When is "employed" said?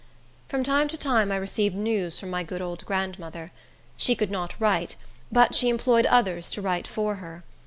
5.69-6.07